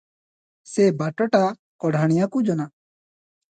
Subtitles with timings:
[0.69, 1.43] ସେ ବାଟଟା
[1.85, 2.69] କଢାଣିଆକୁ ଜଣା।